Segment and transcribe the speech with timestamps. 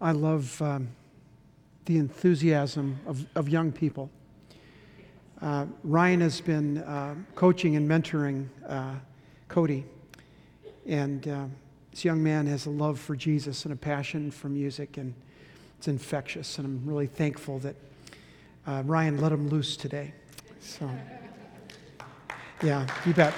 [0.00, 0.88] I love um,
[1.86, 4.10] the enthusiasm of, of young people.
[5.42, 8.94] Uh, Ryan has been uh, coaching and mentoring uh,
[9.48, 9.84] Cody,
[10.86, 11.44] and uh,
[11.90, 15.14] this young man has a love for Jesus and a passion for music, and
[15.78, 16.58] it's infectious.
[16.58, 17.76] And I'm really thankful that
[18.66, 20.12] uh, Ryan let him loose today.
[20.60, 20.88] So,
[22.62, 23.34] yeah, you bet.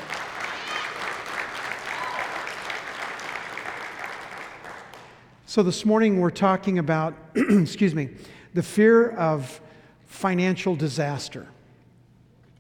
[5.51, 8.11] So, this morning we're talking about, excuse me,
[8.55, 9.61] the fear of
[10.07, 11.48] financial disaster.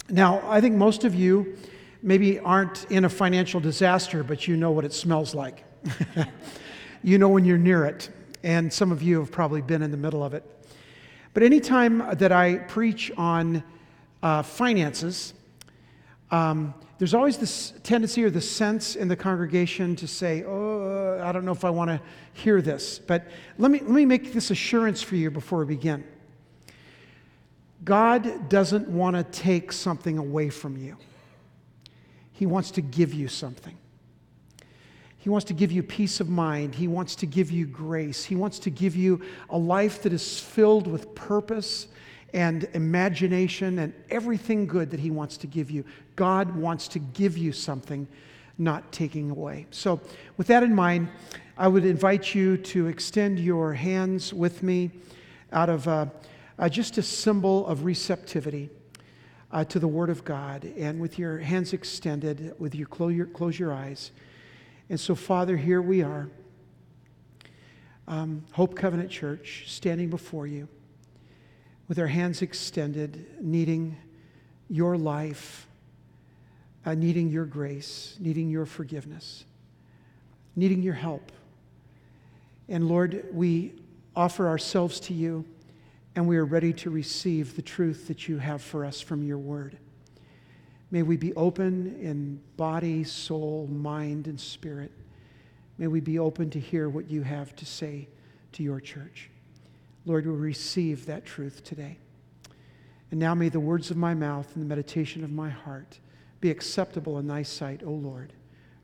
[0.08, 1.56] Now, I think most of you
[2.02, 5.62] maybe aren't in a financial disaster, but you know what it smells like.
[7.04, 8.10] you know when you're near it,
[8.42, 10.42] and some of you have probably been in the middle of it.
[11.32, 13.62] But anytime that I preach on
[14.20, 15.32] uh, finances,
[16.32, 21.32] um, there's always this tendency or the sense in the congregation to say, Oh, I
[21.32, 22.00] don't know if I want to
[22.32, 22.98] hear this.
[22.98, 23.26] But
[23.58, 26.04] let me, let me make this assurance for you before we begin.
[27.84, 30.96] God doesn't want to take something away from you,
[32.32, 33.76] He wants to give you something.
[35.20, 36.74] He wants to give you peace of mind.
[36.74, 38.24] He wants to give you grace.
[38.24, 41.88] He wants to give you a life that is filled with purpose
[42.32, 45.84] and imagination and everything good that He wants to give you.
[46.16, 48.08] God wants to give you something,
[48.60, 49.66] not taking away.
[49.70, 50.00] So,
[50.36, 51.08] with that in mind,
[51.56, 54.90] I would invite you to extend your hands with me
[55.52, 56.06] out of uh,
[56.58, 58.70] uh, just a symbol of receptivity.
[59.52, 63.26] Uh, to the Word of God, and with your hands extended, with your close, your
[63.26, 64.12] close your eyes.
[64.88, 66.30] And so, Father, here we are,
[68.06, 70.68] um, Hope Covenant Church, standing before you
[71.90, 73.96] with our hands extended, needing
[74.68, 75.66] your life,
[76.84, 79.44] uh, needing your grace, needing your forgiveness,
[80.56, 81.32] needing your help.
[82.68, 83.74] And Lord, we
[84.16, 85.44] offer ourselves to you,
[86.14, 89.38] and we are ready to receive the truth that you have for us from your
[89.38, 89.78] word.
[90.90, 94.90] May we be open in body, soul, mind, and spirit.
[95.78, 98.08] May we be open to hear what you have to say
[98.52, 99.30] to your church.
[100.04, 101.98] Lord, we receive that truth today.
[103.10, 105.98] And now may the words of my mouth and the meditation of my heart
[106.40, 108.32] be acceptable in thy sight, O Lord,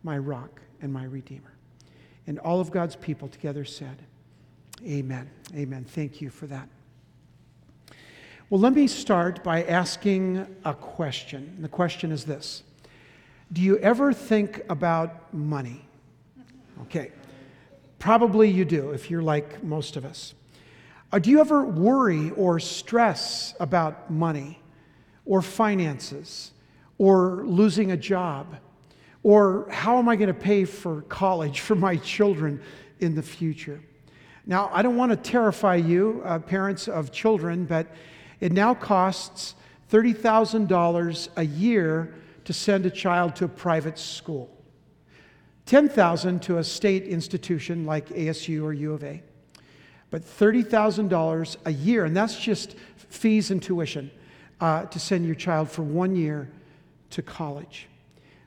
[0.02, 1.52] my rock and my redeemer.
[2.26, 4.02] And all of God's people together said,
[4.84, 5.30] Amen.
[5.54, 5.84] Amen.
[5.84, 6.68] Thank you for that.
[8.50, 11.56] Well, let me start by asking a question.
[11.60, 12.62] The question is this
[13.52, 15.84] Do you ever think about money?
[16.82, 17.10] Okay.
[17.98, 20.34] Probably you do if you're like most of us.
[21.10, 24.60] Uh, do you ever worry or stress about money
[25.24, 26.52] or finances
[26.98, 28.56] or losing a job?
[29.22, 32.60] Or how am I going to pay for college for my children
[33.00, 33.80] in the future?
[34.46, 37.88] Now, I don't want to terrify you, uh, parents of children, but
[38.40, 39.56] it now costs
[39.90, 42.14] $30,000 a year
[42.44, 44.48] to send a child to a private school.
[45.64, 49.20] 10,000 to a state institution like ASU or U of A
[50.10, 54.10] but $30,000 a year, and that's just fees and tuition
[54.60, 56.50] uh, to send your child for one year
[57.16, 57.88] to college.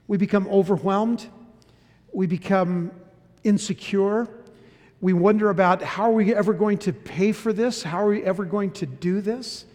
[0.08, 1.28] We become overwhelmed.
[2.14, 2.92] We become
[3.44, 4.30] insecure.
[5.02, 7.82] We wonder about how are we ever going to pay for this?
[7.84, 9.66] How are we ever going to do this?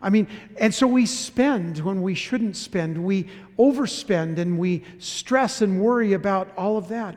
[0.00, 0.26] I mean,
[0.56, 3.04] and so we spend when we shouldn't spend.
[3.04, 7.16] We overspend and we stress and worry about all of that.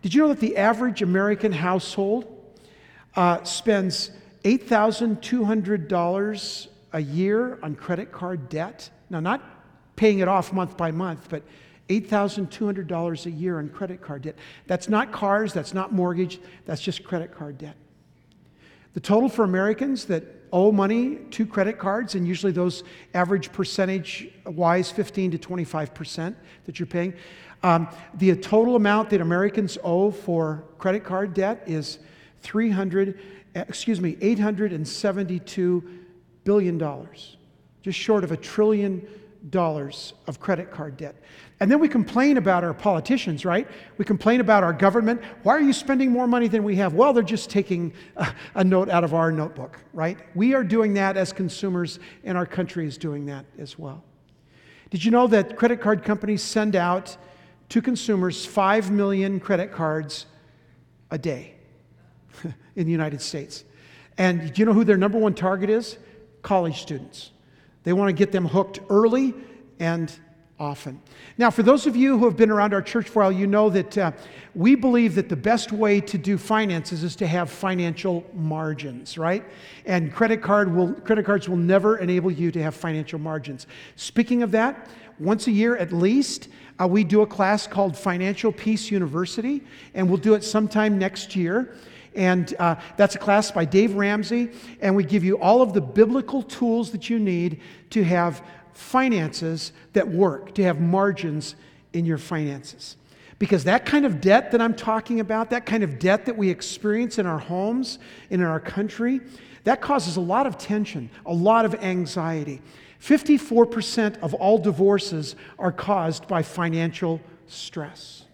[0.00, 2.24] Did you know that the average American household
[3.14, 4.12] uh, spends
[4.44, 8.88] $8,200 a year on credit card debt.
[9.10, 9.61] Now, not
[10.02, 11.44] paying it off month by month, but
[11.88, 14.34] $8,200 a year in credit card debt.
[14.66, 17.76] That's not cars, that's not mortgage, that's just credit card debt.
[18.94, 22.82] The total for Americans that owe money to credit cards, and usually those
[23.14, 26.34] average percentage wise 15 to 25%
[26.66, 27.14] that you're paying,
[27.62, 32.00] um, the total amount that Americans owe for credit card debt is
[32.40, 33.20] 300,
[33.54, 35.84] excuse me, 872
[36.42, 37.36] billion dollars,
[37.82, 39.06] just short of a trillion
[39.50, 41.16] dollars of credit card debt.
[41.60, 43.68] And then we complain about our politicians, right?
[43.98, 45.22] We complain about our government.
[45.42, 46.94] Why are you spending more money than we have?
[46.94, 50.18] Well, they're just taking a, a, note out of our notebook, right?
[50.34, 54.04] We are doing that as consumers, and our country is doing that as well.
[54.90, 57.16] Did you know that credit card companies send out
[57.70, 60.26] to consumers 5 million credit cards
[61.10, 61.54] a day?
[62.76, 63.64] in the United States.
[64.18, 65.96] And do you know who their number one target is?
[66.42, 67.30] College students.
[67.84, 69.34] They want to get them hooked early
[69.78, 70.12] and
[70.62, 71.00] often.
[71.38, 73.48] Now, for those of you who have been around our church for a while, you
[73.48, 74.12] know that uh,
[74.54, 79.44] we believe that the best way to do finances is to have financial margins, right?
[79.86, 83.66] And credit card will credit cards will never enable you to have financial margins.
[83.96, 84.88] Speaking of that,
[85.18, 86.48] once a year at least,
[86.80, 89.62] uh, we do a class called Financial Peace University,
[89.94, 91.74] and we'll do it sometime next year.
[92.14, 94.50] And uh, that's a class by Dave Ramsey,
[94.80, 97.60] and we give you all of the biblical tools that you need
[97.90, 98.42] to have
[98.72, 101.54] finances that work, to have margins
[101.92, 102.96] in your finances.
[103.38, 106.48] Because that kind of debt that I'm talking about, that kind of debt that we
[106.48, 107.98] experience in our homes
[108.30, 109.20] in our country,
[109.64, 112.60] that causes a lot of tension, a lot of anxiety.
[113.00, 118.24] 54% of all divorces are caused by financial stress.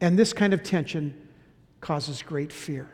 [0.00, 1.18] And this kind of tension
[1.84, 2.88] causes great fear.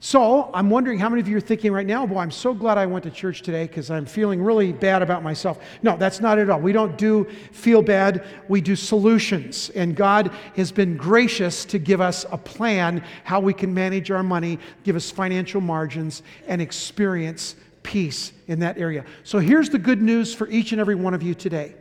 [0.00, 2.78] So I'm wondering how many of you are thinking right now, boy, I'm so glad
[2.78, 5.58] I went to church today because I'm feeling really bad about myself.
[5.82, 6.60] No, that's not at all.
[6.60, 9.70] We don't do feel bad, we do solutions.
[9.70, 14.22] And God has been gracious to give us a plan how we can manage our
[14.22, 19.04] money, give us financial margins, and experience peace in that area.
[19.24, 21.74] So here's the good news for each and every one of you today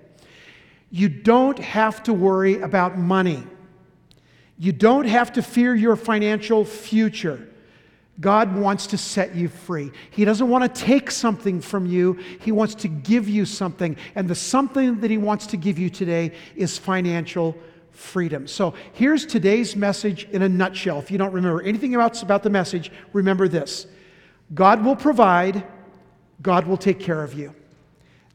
[0.89, 3.43] you don't have to worry about money,
[4.59, 7.47] you don't have to fear your financial future.
[8.19, 9.91] God wants to set you free.
[10.09, 13.95] He doesn't want to take something from you, He wants to give you something.
[14.15, 17.55] And the something that He wants to give you today is financial
[17.91, 18.47] freedom.
[18.47, 20.99] So here's today's message in a nutshell.
[20.99, 23.87] If you don't remember anything else about the message, remember this
[24.53, 25.63] God will provide,
[26.41, 27.53] God will take care of you.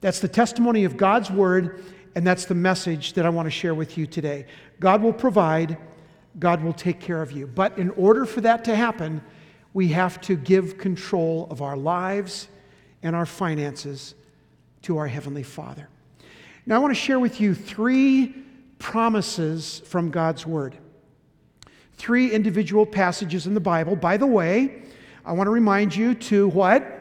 [0.01, 1.85] That's the testimony of God's word,
[2.15, 4.47] and that's the message that I want to share with you today.
[4.81, 5.79] God will provide,
[6.39, 7.47] God will take care of you.
[7.47, 9.23] But in order for that to happen,
[9.75, 12.49] we have to give control of our lives
[13.03, 14.15] and our finances
[14.83, 15.89] to our Heavenly Father.
[16.67, 18.35] Now, I want to share with you three
[18.79, 20.77] promises from God's Word.
[21.95, 23.97] Three individual passages in the Bible.
[23.97, 24.83] By the way,
[25.25, 26.99] I want to remind you to what?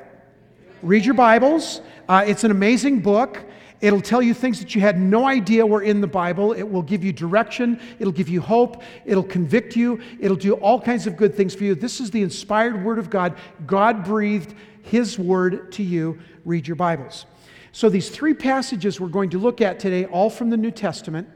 [0.82, 1.82] Read your Bibles.
[2.08, 3.44] Uh, it's an amazing book.
[3.82, 6.54] It'll tell you things that you had no idea were in the Bible.
[6.54, 7.80] It will give you direction.
[8.00, 8.84] It'll give you hope.
[9.06, 10.00] It'll convict you.
[10.20, 11.74] It'll do all kinds of good things for you.
[11.74, 13.36] This is the inspired Word of God.
[13.66, 16.20] God breathed His Word to you.
[16.46, 17.26] Read your Bibles.
[17.72, 21.28] So, these three passages we're going to look at today, all from the New Testament.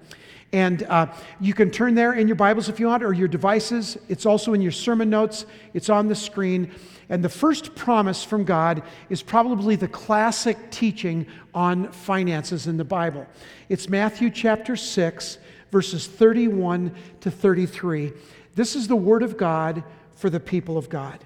[0.52, 1.08] And uh,
[1.42, 3.98] you can turn there in your Bibles if you want, or your devices.
[4.08, 6.72] It's also in your sermon notes, it's on the screen.
[7.10, 12.84] And the first promise from God is probably the classic teaching on finances in the
[12.84, 13.28] Bible.
[13.70, 15.38] It's Matthew chapter 6,
[15.72, 18.14] verses 31 to 33.
[18.56, 19.84] This is the word of God
[20.16, 21.24] for the people of God.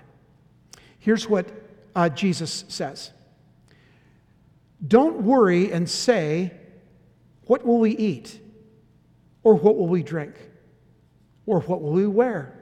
[1.00, 1.48] Here's what
[1.96, 3.12] uh, Jesus says
[4.86, 6.52] Don't worry and say,
[7.46, 8.40] What will we eat?
[9.44, 10.36] Or what will we drink?
[11.46, 12.59] Or what will we wear?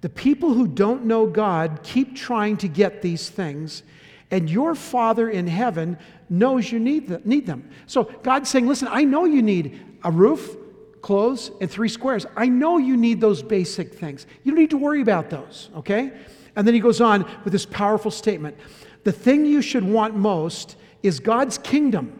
[0.00, 3.82] The people who don't know God keep trying to get these things,
[4.30, 5.98] and your Father in heaven
[6.28, 7.70] knows you need them.
[7.86, 10.56] So God's saying, Listen, I know you need a roof,
[11.02, 12.24] clothes, and three squares.
[12.36, 14.26] I know you need those basic things.
[14.44, 16.12] You don't need to worry about those, okay?
[16.56, 18.56] And then he goes on with this powerful statement
[19.04, 22.19] The thing you should want most is God's kingdom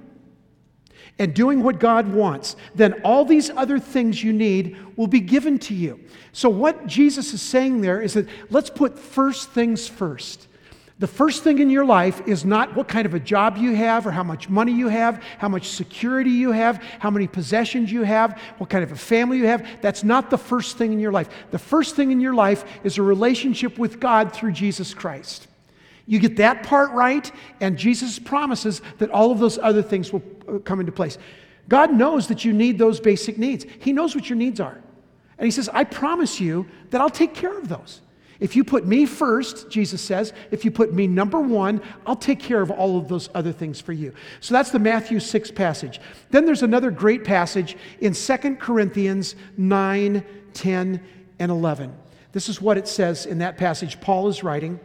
[1.20, 5.58] and doing what God wants, then all these other things you need will be given
[5.58, 6.00] to you.
[6.32, 10.48] So, what Jesus is saying there is that let's put first things first.
[10.98, 14.06] The first thing in your life is not what kind of a job you have
[14.06, 18.02] or how much money you have, how much security you have, how many possessions you
[18.02, 19.66] have, what kind of a family you have.
[19.82, 21.28] That's not the first thing in your life.
[21.50, 25.48] The first thing in your life is a relationship with God through Jesus Christ.
[26.10, 30.22] You get that part right, and Jesus promises that all of those other things will
[30.58, 31.18] come into place.
[31.68, 33.64] God knows that you need those basic needs.
[33.78, 34.80] He knows what your needs are.
[35.38, 38.00] And He says, I promise you that I'll take care of those.
[38.40, 42.40] If you put me first, Jesus says, if you put me number one, I'll take
[42.40, 44.14] care of all of those other things for you.
[44.40, 46.00] So that's the Matthew 6 passage.
[46.30, 51.00] Then there's another great passage in 2 Corinthians 9, 10,
[51.38, 51.94] and 11.
[52.32, 54.00] This is what it says in that passage.
[54.00, 54.80] Paul is writing.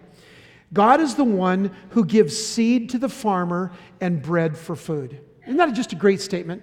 [0.73, 5.21] God is the one who gives seed to the farmer and bread for food.
[5.45, 6.61] Isn't that just a great statement?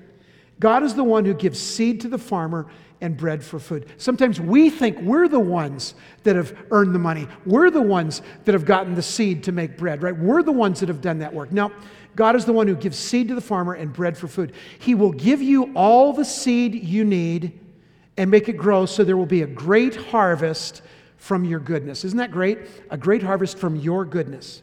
[0.60, 2.68] God is the one who gives seed to the farmer
[3.00, 3.86] and bread for food.
[3.96, 7.26] Sometimes we think we're the ones that have earned the money.
[7.44, 10.16] We're the ones that have gotten the seed to make bread, right?
[10.16, 11.50] We're the ones that have done that work.
[11.50, 11.72] Now,
[12.14, 14.52] God is the one who gives seed to the farmer and bread for food.
[14.78, 17.58] He will give you all the seed you need
[18.16, 20.82] and make it grow so there will be a great harvest
[21.16, 22.04] from your goodness.
[22.04, 22.58] Isn't that great?
[22.90, 24.62] A great harvest from your goodness.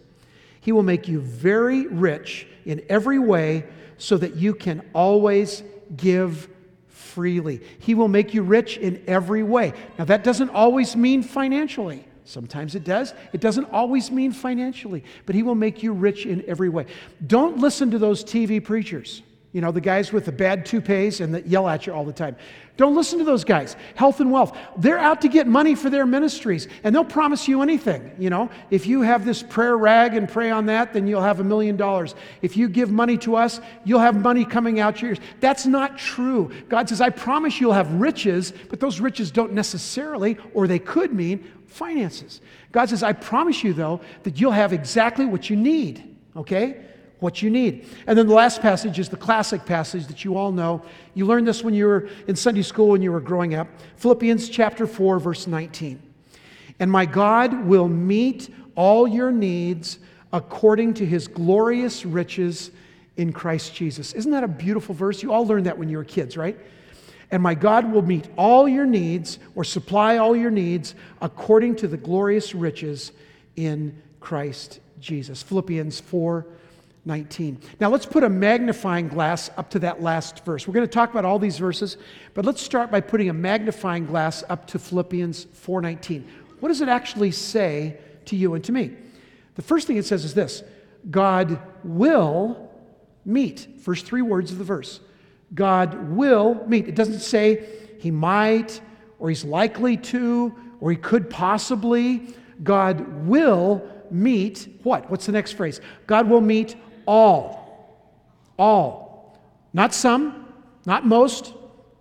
[0.62, 3.66] He will make you very rich in every way
[4.00, 5.62] so that you can always
[5.96, 6.50] give
[6.88, 7.62] freely.
[7.80, 9.74] He will make you rich in every way.
[10.00, 12.06] Now, that doesn't always mean financially.
[12.26, 13.14] Sometimes it does.
[13.34, 16.86] It doesn't always mean financially, but He will make you rich in every way.
[17.26, 19.22] Don't listen to those TV preachers.
[19.52, 22.14] You know, the guys with the bad toupees and that yell at you all the
[22.14, 22.36] time.
[22.78, 23.76] Don't listen to those guys.
[23.96, 24.56] Health and wealth.
[24.78, 28.12] They're out to get money for their ministries, and they'll promise you anything.
[28.20, 31.40] You know, if you have this prayer rag and pray on that, then you'll have
[31.40, 32.14] a million dollars.
[32.44, 35.20] If you give money to us, you'll have money coming out your ears.
[35.40, 36.52] That's not true.
[36.70, 41.12] God says, I promise you'll have riches, but those riches don't necessarily, or they could
[41.12, 42.40] mean, finances.
[42.72, 46.16] God says, I promise you, though, that you'll have exactly what you need.
[46.36, 46.86] Okay?
[47.20, 47.86] What you need.
[48.08, 50.82] And then the last passage is the classic passage that you all know.
[51.14, 53.68] You learned this when you were in Sunday school when you were growing up.
[53.98, 56.02] Philippians chapter 4 verse 19.
[56.80, 60.00] And my God will meet all your needs
[60.32, 62.72] according to his glorious riches
[63.18, 64.14] in Christ Jesus.
[64.14, 65.22] Isn't that a beautiful verse?
[65.22, 66.58] You all learned that when you were kids, right?
[67.32, 71.88] And my God will meet all your needs or supply all your needs according to
[71.88, 73.12] the glorious riches
[73.56, 75.44] in Christ Jesus.
[75.44, 76.46] Philippians 4
[77.06, 77.60] 19.
[77.80, 80.68] Now let's put a magnifying glass up to that last verse.
[80.68, 81.98] We're going to talk about all these verses,
[82.34, 86.24] but let's start by putting a magnifying glass up to Philippians 4:19.
[86.60, 88.92] What does it actually say to you and to me?
[89.56, 90.62] The first thing it says is this:
[91.10, 92.70] God will
[93.26, 93.68] meet.
[93.80, 95.00] First 3 words of the verse.
[95.54, 96.88] God will meet.
[96.88, 97.68] It doesn't say
[98.00, 98.82] he might
[99.20, 102.36] or he's likely to or he could possibly.
[102.62, 105.10] God will meet what?
[105.10, 105.80] What's the next phrase?
[106.08, 106.76] God will meet
[107.10, 108.06] all.
[108.60, 109.36] All.
[109.74, 110.46] Not some,
[110.86, 111.54] not most,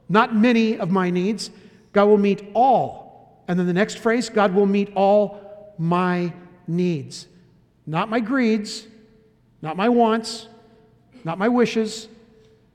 [0.08, 1.50] not many of my needs.
[1.92, 3.42] God will meet all.
[3.48, 6.32] And then the next phrase God will meet all my
[6.66, 7.26] needs.
[7.86, 8.86] Not my greeds,
[9.62, 10.46] not my wants,
[11.24, 12.08] not my wishes.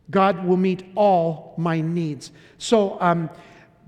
[0.10, 2.32] God will meet all my needs.
[2.58, 3.30] So, um,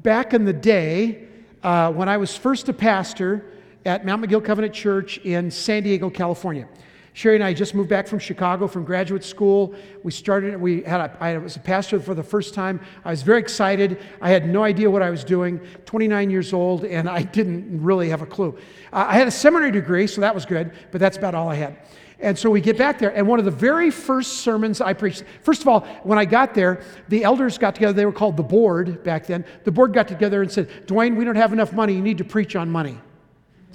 [0.03, 1.27] back in the day,
[1.63, 3.43] uh, when I was first a pastor
[3.85, 6.67] at Mount McGill Covenant Church in San Diego, California,
[7.15, 9.73] Sherry and I just moved back from Chicago from graduate school.
[10.03, 12.81] We started, we had a, I was a pastor for the first time.
[13.05, 13.99] I was very excited.
[14.19, 18.09] I had no idea what I was doing, 29 years old, and I didn't really
[18.09, 18.57] have a clue.
[18.91, 21.55] Uh, I had a seminary degree, so that was good, but that's about all I
[21.55, 21.77] had.
[22.19, 25.23] And so we get back there, and one of the very first sermons I preached,
[25.41, 27.93] first of all, when I got there, the elders got together.
[27.93, 29.45] They were called the board back then.
[29.63, 31.93] The board got together and said, Dwayne, we don't have enough money.
[31.93, 32.99] You need to preach on money.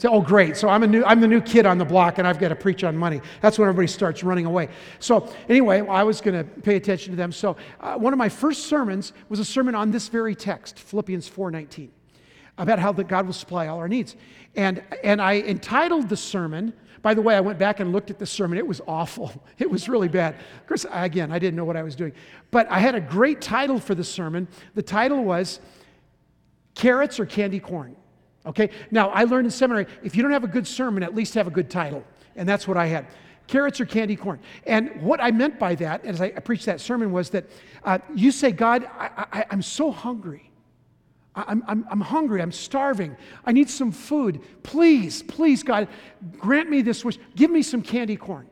[0.00, 0.57] Say, oh, great.
[0.57, 2.57] So I'm, a new, I'm the new kid on the block and I've got to
[2.57, 3.21] preach on money.
[3.42, 4.71] That's when everybody starts running away.
[4.99, 7.30] So, anyway, I was going to pay attention to them.
[7.33, 11.28] So, uh, one of my first sermons was a sermon on this very text, Philippians
[11.28, 11.90] 4.19,
[12.57, 14.16] about how that God will supply all our needs.
[14.57, 18.19] And, and I entitled the sermon, by the way, I went back and looked at
[18.19, 18.57] the sermon.
[18.57, 19.45] It was awful.
[19.59, 20.35] It was really bad.
[20.62, 22.14] Of course, again, I didn't know what I was doing.
[22.50, 24.49] But I had a great title for the sermon.
[24.75, 25.61] The title was
[26.75, 27.97] Carrots or Candy Corn.
[28.47, 28.70] Okay?
[28.90, 31.47] Now, I learned in seminary if you don't have a good sermon, at least have
[31.47, 32.04] a good title.
[32.37, 33.06] And that's what I had
[33.50, 34.38] carrots or candy corn.
[34.64, 37.47] And what I meant by that, as I preached that sermon, was that
[37.85, 40.50] uh, you say, God, I, am so hungry.
[41.35, 42.42] I'm, I'm, I'm hungry.
[42.42, 43.16] I'm starving.
[43.44, 44.40] I need some food.
[44.62, 45.88] Please, please, God,
[46.38, 47.18] grant me this wish.
[47.35, 48.47] Give me some candy corn.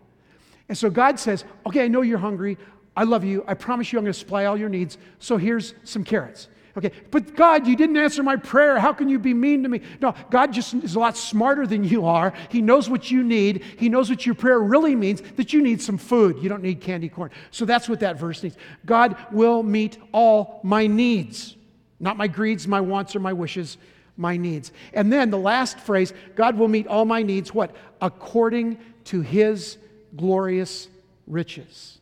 [0.68, 2.58] And so God says, Okay, I know you're hungry.
[2.96, 3.44] I love you.
[3.46, 4.98] I promise you I'm going to supply all your needs.
[5.20, 6.48] So here's some carrots.
[6.78, 8.78] Okay, but God, you didn't answer my prayer.
[8.78, 9.80] How can you be mean to me?
[10.00, 12.32] No, God just is a lot smarter than you are.
[12.50, 13.64] He knows what you need.
[13.78, 16.38] He knows what your prayer really means that you need some food.
[16.40, 17.32] You don't need candy corn.
[17.50, 18.56] So that's what that verse needs.
[18.86, 21.56] God will meet all my needs,
[21.98, 23.76] not my greeds, my wants, or my wishes,
[24.16, 24.70] my needs.
[24.94, 27.74] And then the last phrase God will meet all my needs, what?
[28.00, 29.78] According to his
[30.14, 30.86] glorious
[31.26, 31.98] riches.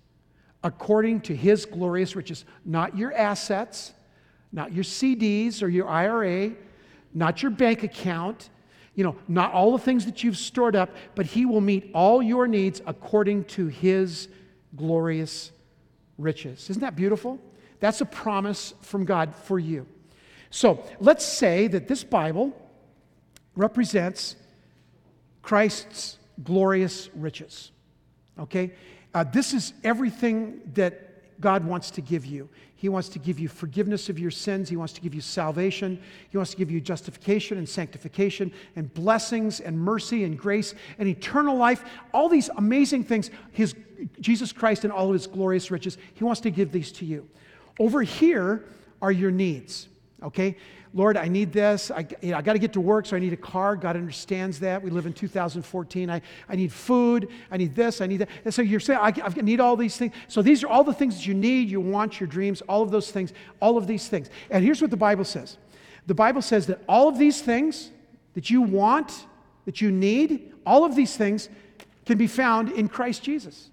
[0.62, 3.95] According to his glorious riches, not your assets
[4.56, 6.52] not your CDs or your IRA,
[7.14, 8.48] not your bank account,
[8.94, 12.22] you know, not all the things that you've stored up, but He will meet all
[12.22, 14.28] your needs according to His
[14.75, 15.52] glorious
[16.16, 16.70] riches.
[16.70, 17.38] Isn't that beautiful?
[17.78, 19.86] That's a promise from God for you.
[20.48, 22.56] So let's say that this Bible
[23.54, 24.36] represents
[25.42, 27.70] Christ's glorious riches.
[28.38, 28.72] Okay?
[29.12, 31.05] Uh, this is everything that
[31.40, 32.48] God wants to give you.
[32.74, 34.68] He wants to give you forgiveness of your sins.
[34.68, 36.00] He wants to give you salvation.
[36.30, 41.08] He wants to give you justification and sanctification and blessings and mercy and grace and
[41.08, 41.84] eternal life.
[42.12, 43.74] All these amazing things, his,
[44.20, 47.28] Jesus Christ and all of his glorious riches, he wants to give these to you.
[47.78, 48.64] Over here
[49.00, 49.88] are your needs,
[50.22, 50.56] okay?
[50.96, 51.90] Lord, I need this.
[51.90, 53.76] I, you know, I got to get to work, so I need a car.
[53.76, 54.82] God understands that.
[54.82, 56.08] We live in 2014.
[56.08, 57.28] I, I need food.
[57.50, 58.00] I need this.
[58.00, 58.30] I need that.
[58.46, 60.14] And so you're saying, I, I need all these things.
[60.26, 62.90] So these are all the things that you need, you want, your dreams, all of
[62.90, 64.30] those things, all of these things.
[64.50, 65.58] And here's what the Bible says
[66.06, 67.90] the Bible says that all of these things
[68.32, 69.26] that you want,
[69.66, 71.50] that you need, all of these things
[72.06, 73.68] can be found in Christ Jesus.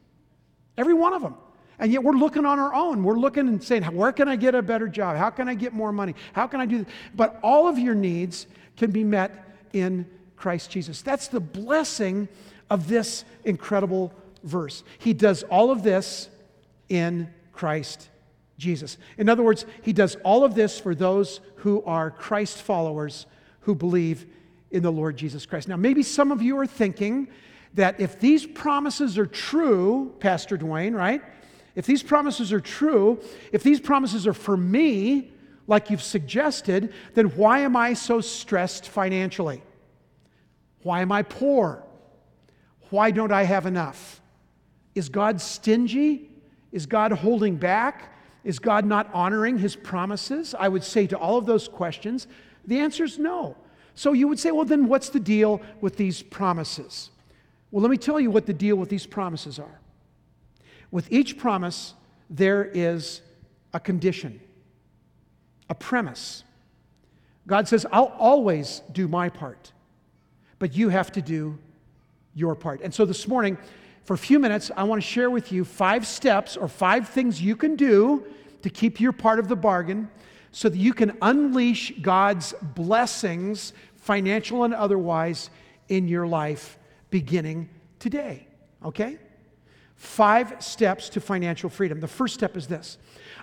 [0.78, 1.36] Every one of them.
[1.84, 3.04] And yet we're looking on our own.
[3.04, 5.18] We're looking and saying, where can I get a better job?
[5.18, 6.16] How can I get more money?
[6.32, 6.94] How can I do this?
[7.14, 8.48] But all of your needs
[8.78, 11.02] can be met in Christ Jesus.
[11.02, 12.30] That's the blessing
[12.70, 14.14] of this incredible
[14.46, 14.86] verse.
[14.98, 16.30] He does all of this
[16.88, 18.08] in Christ
[18.58, 18.98] Jesus.
[19.18, 23.26] In other words, he does all of this for those who are Christ followers
[23.60, 24.26] who believe
[24.72, 25.68] in the Lord Jesus Christ.
[25.68, 27.28] Now, maybe some of you are thinking
[27.74, 31.22] that if these promises are true, Pastor Dwayne, right?
[31.76, 33.20] If these promises are true,
[33.52, 35.32] if these promises are for me,
[35.68, 39.64] like you've suggested, then why am I so stressed financially?
[40.84, 41.84] Why am I poor?
[42.90, 44.22] Why don't I have enough?
[44.94, 46.30] Is God stingy?
[46.72, 48.14] Is God holding back?
[48.44, 50.54] Is God not honoring his promises?
[50.58, 52.28] I would say to all of those questions,
[52.66, 53.56] the answer is no.
[53.96, 57.12] So you would say, well, then what's the deal with these promises?
[57.72, 59.80] Well, let me tell you what the deal with these promises are.
[60.94, 61.96] With each promise,
[62.30, 63.22] there is
[63.74, 64.40] a condition,
[65.68, 66.44] a premise.
[67.48, 69.72] God says, I'll always do my part,
[70.60, 71.58] but you have to do
[72.36, 72.82] your part.
[72.82, 73.58] And so this morning,
[74.04, 77.42] for a few minutes, I want to share with you five steps or five things
[77.42, 78.24] you can do
[78.62, 80.12] to keep your part of the bargain
[80.52, 85.50] so that you can unleash God's blessings, financial and otherwise,
[85.90, 86.78] in your life
[87.10, 88.46] beginning today.
[88.86, 89.18] Okay?
[89.96, 92.00] Five steps to financial freedom.
[92.00, 92.98] The first step is this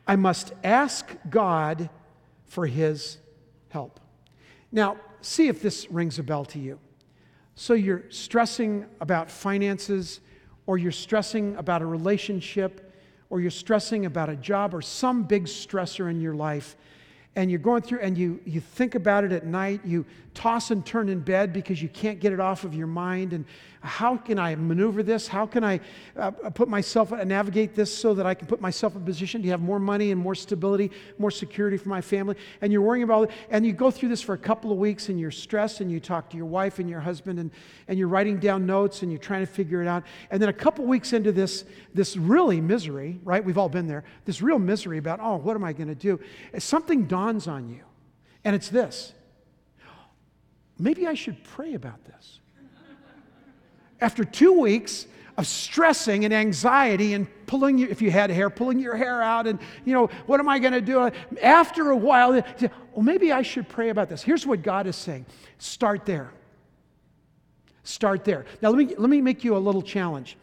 [0.06, 1.88] I must ask God
[2.46, 3.18] for His
[3.68, 4.00] help.
[4.72, 6.78] Now, see if this rings a bell to you.
[7.54, 10.20] So you're stressing about finances,
[10.66, 12.94] or you're stressing about a relationship,
[13.28, 16.76] or you're stressing about a job, or some big stressor in your life
[17.40, 20.04] and you're going through and you, you think about it at night, you
[20.34, 23.32] toss and turn in bed because you can't get it off of your mind.
[23.32, 23.44] And
[23.82, 25.26] how can I maneuver this?
[25.26, 25.80] How can I
[26.16, 29.42] uh, put myself, uh, navigate this so that I can put myself in a position
[29.42, 32.36] to have more money and more stability, more security for my family?
[32.60, 33.30] And you're worrying about it.
[33.48, 35.98] And you go through this for a couple of weeks and you're stressed and you
[35.98, 37.50] talk to your wife and your husband and,
[37.88, 40.04] and you're writing down notes and you're trying to figure it out.
[40.30, 43.42] And then a couple weeks into this, this really misery, right?
[43.42, 46.20] We've all been there, this real misery about, oh, what am I going to do?
[46.58, 47.82] Something dawns on you.
[48.44, 49.12] And it's this
[50.78, 52.40] maybe I should pray about this.
[54.00, 58.78] After two weeks of stressing and anxiety and pulling your, if you had hair, pulling
[58.78, 61.10] your hair out and, you know, what am I going to do?
[61.42, 64.22] After a while, well, maybe I should pray about this.
[64.22, 65.26] Here's what God is saying
[65.58, 66.32] start there.
[67.82, 68.44] Start there.
[68.62, 70.36] Now, let me, let me make you a little challenge.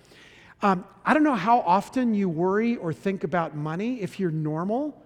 [0.62, 4.02] Um, I don't know how often you worry or think about money.
[4.02, 5.00] If you're normal,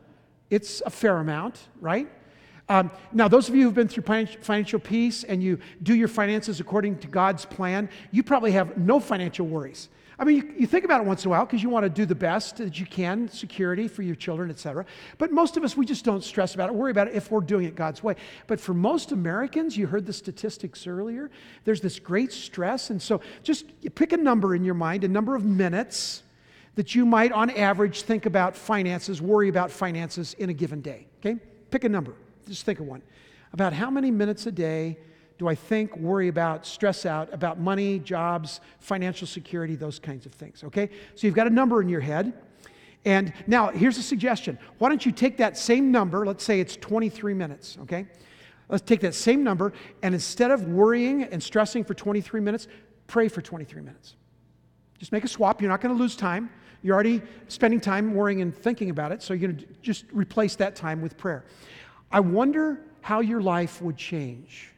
[0.52, 2.08] it's a fair amount, right?
[2.70, 6.60] Um, now, those of you who've been through financial peace and you do your finances
[6.60, 9.90] according to God's plan, you probably have no financial worries.
[10.20, 11.90] I mean, you, you think about it once in a while because you want to
[11.90, 14.86] do the best that you can, security for your children, et cetera.
[15.18, 17.42] But most of us, we just don't stress about it, worry about it if we're
[17.42, 18.16] doing it God's way.
[18.46, 21.32] But for most Americans, you heard the statistics earlier,
[21.64, 22.92] there's this great stress.
[22.92, 26.22] And so just pick a number in your mind, a number of minutes
[26.76, 31.08] that you might, on average, think about finances, worry about finances in a given day.
[31.20, 31.40] Okay?
[31.70, 32.14] Pick a number.
[32.48, 33.02] Just think of one.
[33.54, 34.98] About how many minutes a day
[35.38, 40.32] do I think, worry about, stress out about money, jobs, financial security, those kinds of
[40.32, 40.64] things?
[40.64, 40.90] Okay?
[41.16, 42.34] So you've got a number in your head.
[43.04, 44.60] And now here's a suggestion.
[44.78, 48.06] Why don't you take that same number, let's say it's 23 minutes, okay?
[48.70, 52.68] Let's take that same number and instead of worrying and stressing for 23 minutes,
[53.08, 54.16] pray for 23 minutes.
[55.00, 55.62] Just make a swap.
[55.62, 56.52] You're not going to lose time.
[56.82, 60.56] You're already spending time worrying and thinking about it, so you're going to just replace
[60.56, 61.46] that time with prayer.
[62.12, 64.72] I wonder how your life would change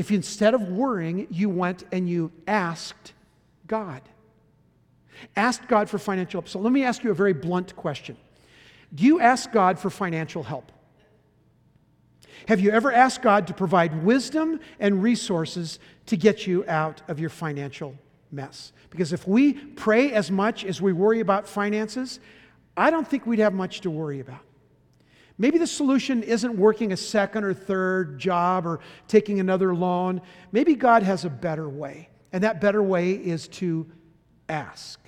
[0.00, 3.12] if instead of worrying, you went and you asked
[3.66, 4.00] God.
[5.36, 6.48] Asked God for financial help.
[6.48, 8.16] So let me ask you a very blunt question
[8.94, 10.72] Do you ask God for financial help?
[12.48, 17.20] Have you ever asked God to provide wisdom and resources to get you out of
[17.20, 17.94] your financial
[18.32, 18.72] mess.
[18.90, 22.20] Because if we pray as much as we worry about finances,
[22.76, 24.40] I don't think we'd have much to worry about.
[25.38, 30.20] Maybe the solution isn't working a second or third job or taking another loan.
[30.52, 33.90] Maybe God has a better way, and that better way is to
[34.48, 35.00] ask.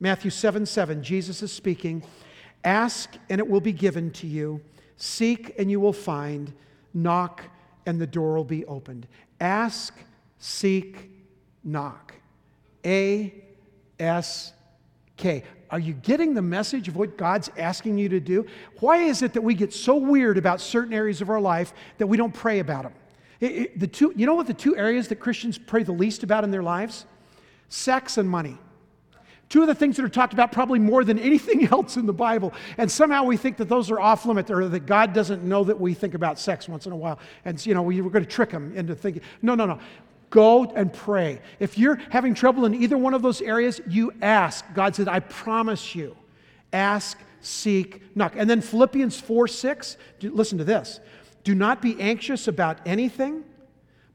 [0.00, 2.02] Matthew 7 7, Jesus is speaking
[2.64, 4.60] Ask, and it will be given to you.
[4.96, 6.52] Seek and you will find.
[6.94, 7.44] Knock
[7.86, 9.06] and the door will be opened.
[9.40, 9.94] Ask,
[10.38, 11.10] seek,
[11.72, 12.14] knock.
[12.84, 13.34] A
[13.98, 14.52] S
[15.16, 15.44] K.
[15.70, 18.46] Are you getting the message of what God's asking you to do?
[18.80, 22.06] Why is it that we get so weird about certain areas of our life that
[22.06, 22.94] we don't pray about them?
[23.40, 26.22] It, it, the two, you know what the two areas that Christians pray the least
[26.22, 27.04] about in their lives?
[27.68, 28.56] Sex and money.
[29.48, 32.12] Two of the things that are talked about probably more than anything else in the
[32.12, 32.52] Bible.
[32.76, 35.78] And somehow we think that those are off limit or that God doesn't know that
[35.78, 37.18] we think about sex once in a while.
[37.44, 39.22] And, you know, we, are going to trick him into thinking.
[39.42, 39.78] No, no, no.
[40.30, 41.40] Go and pray.
[41.58, 44.64] If you're having trouble in either one of those areas, you ask.
[44.74, 46.16] God said, I promise you.
[46.72, 48.34] Ask, seek, knock.
[48.36, 51.00] And then Philippians 4 6, listen to this.
[51.44, 53.44] Do not be anxious about anything,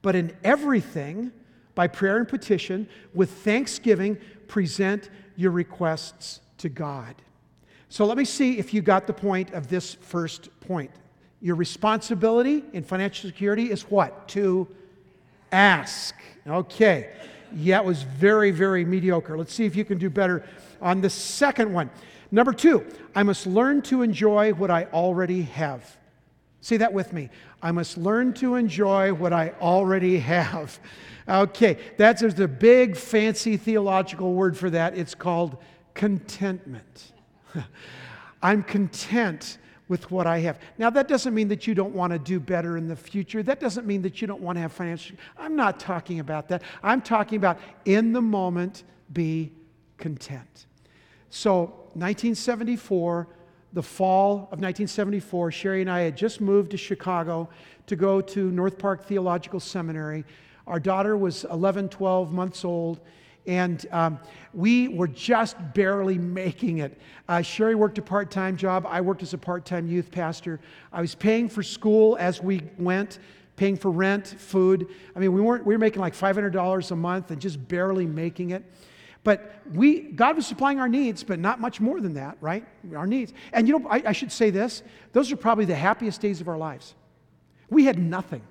[0.02, 1.32] but in everything,
[1.74, 7.16] by prayer and petition, with thanksgiving, present your requests to God.
[7.90, 10.92] So let me see if you got the point of this first point.
[11.42, 14.28] Your responsibility in financial security is what?
[14.30, 14.68] To
[15.54, 16.16] ask.
[16.48, 17.12] Okay.
[17.56, 19.38] Yeah, it was very, very mediocre.
[19.38, 20.44] Let's see if you can do better
[20.82, 21.90] on the second one.
[22.32, 22.86] Number two,
[23.16, 25.98] I must learn to enjoy what I already have.
[26.62, 27.30] Say that with me.
[27.62, 30.80] I must learn to enjoy what I already have.
[31.30, 34.98] Okay, that's there's a big fancy theological word for that.
[34.98, 35.58] It's called
[35.94, 37.14] contentment.
[38.42, 39.58] I'm content
[39.94, 40.60] with what I have.
[40.80, 43.44] Now, that doesn't mean that you don't want to do better in the future.
[43.44, 45.18] That doesn't mean that you don't want to have financial.
[45.38, 46.64] I'm not talking about that.
[46.82, 49.52] I'm talking about in the moment, be
[49.98, 50.66] content.
[51.30, 53.28] So, 1974,
[53.74, 57.48] the fall of 1974, Sherry and I had just moved to Chicago
[57.86, 60.26] to go to North Park Theological Seminary.
[60.66, 63.00] Our daughter was 11, 12 months old
[63.46, 64.20] and um,
[64.54, 66.98] we were just barely making it.
[67.28, 68.86] Uh, Sherry worked a part time job.
[68.88, 70.60] I worked as a part time youth pastor.
[70.92, 73.20] I was paying for school as we went,
[73.56, 74.88] paying for rent, food.
[75.16, 78.52] I mean, we, weren't, we were making like $500 a month and just barely making
[78.52, 78.64] it.
[79.24, 82.66] But we, God was supplying our needs, but not much more than that, right?
[82.94, 83.34] Our needs.
[83.54, 86.48] And you know, I, I should say this those are probably the happiest days of
[86.48, 86.96] our lives.
[87.70, 88.42] We had nothing.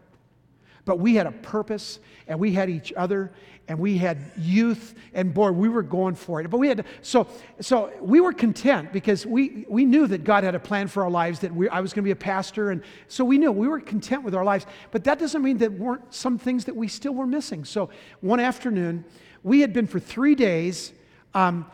[0.84, 3.30] But we had a purpose and we had each other
[3.68, 6.50] and we had youth and boy, we were going for it.
[6.50, 7.26] But we had so
[7.60, 11.10] so we were content because we we knew that God had a plan for our
[11.10, 13.68] lives that we, I was going to be a pastor and so we knew we
[13.68, 14.66] were content with our lives.
[14.90, 17.64] But that doesn't mean that weren't some things that we still were missing.
[17.64, 19.04] So one afternoon,
[19.42, 20.92] we had been for three days
[21.34, 21.70] um,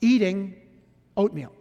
[0.00, 0.56] eating
[1.16, 1.52] oatmeal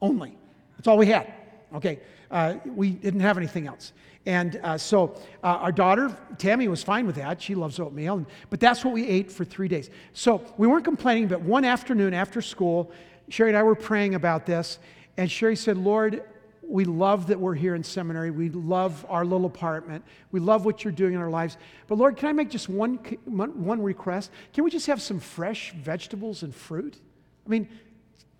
[0.00, 0.36] only.
[0.76, 1.32] That's all we had.
[1.74, 3.92] Okay, uh, we didn't have anything else.
[4.28, 7.40] And uh, so uh, our daughter, Tammy, was fine with that.
[7.40, 8.18] She loves oatmeal.
[8.18, 9.88] And, but that's what we ate for three days.
[10.12, 12.92] So we weren't complaining, but one afternoon after school,
[13.30, 14.80] Sherry and I were praying about this.
[15.16, 16.22] And Sherry said, Lord,
[16.62, 18.30] we love that we're here in seminary.
[18.30, 20.04] We love our little apartment.
[20.30, 21.56] We love what you're doing in our lives.
[21.86, 24.30] But Lord, can I make just one, one request?
[24.52, 27.00] Can we just have some fresh vegetables and fruit?
[27.46, 27.66] I mean,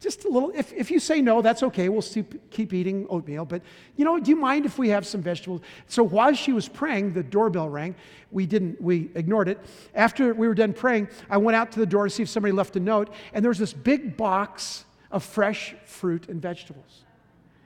[0.01, 1.89] just a little, if, if you say no, that's okay.
[1.89, 3.45] We'll keep, keep eating oatmeal.
[3.45, 3.63] But,
[3.97, 5.61] you know, do you mind if we have some vegetables?
[5.89, 7.97] So while she was praying, the doorbell rang.
[8.31, 9.59] We didn't, we ignored it.
[9.95, 12.53] After we were done praying, I went out to the door to see if somebody
[12.53, 13.13] left a note.
[13.33, 17.05] And there was this big box of fresh fruit and vegetables.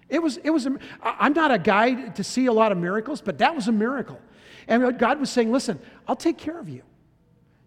[0.09, 3.21] It was, it was, a, I'm not a guy to see a lot of miracles,
[3.21, 4.21] but that was a miracle.
[4.69, 6.83] And God was saying, listen, I'll take care of you.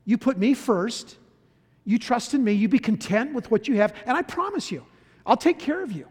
[0.05, 1.17] You put me first
[1.85, 4.85] you trust in me, you be content with what you have, and I promise you,
[5.25, 6.07] I'll take care of you.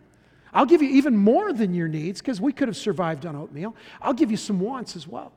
[0.52, 3.74] I'll give you even more than your needs because we could have survived on oatmeal.
[4.00, 5.32] I'll give you some wants as well.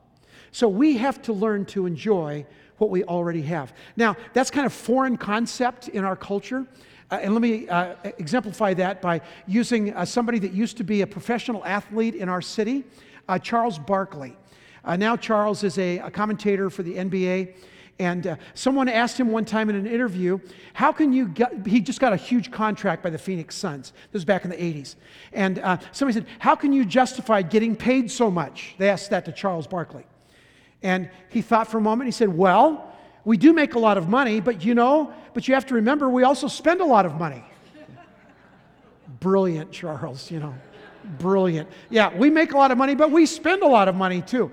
[0.52, 2.46] So we have to learn to enjoy
[2.78, 3.74] what we already have.
[3.96, 6.66] Now, that's kind of foreign concept in our culture.
[7.10, 11.02] Uh, and let me uh, exemplify that by using uh, somebody that used to be
[11.02, 12.84] a professional athlete in our city,
[13.28, 14.36] uh, Charles Barkley.
[14.84, 17.54] Uh, now, Charles is a, a commentator for the NBA.
[17.98, 20.38] And uh, someone asked him one time in an interview,
[20.72, 23.92] How can you get, he just got a huge contract by the Phoenix Suns.
[24.12, 24.94] This was back in the 80s.
[25.32, 28.74] And uh, somebody said, How can you justify getting paid so much?
[28.78, 30.06] They asked that to Charles Barkley.
[30.82, 32.06] And he thought for a moment.
[32.06, 35.54] He said, Well, we do make a lot of money, but you know, but you
[35.54, 37.44] have to remember we also spend a lot of money.
[39.20, 40.54] Brilliant, Charles, you know.
[41.18, 41.68] Brilliant.
[41.90, 44.52] Yeah, we make a lot of money, but we spend a lot of money too.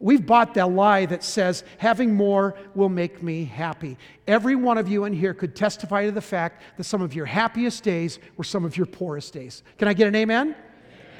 [0.00, 3.98] We've bought the lie that says having more will make me happy.
[4.28, 7.26] Every one of you in here could testify to the fact that some of your
[7.26, 9.64] happiest days were some of your poorest days.
[9.76, 10.48] Can I get an amen?
[10.48, 10.62] amen.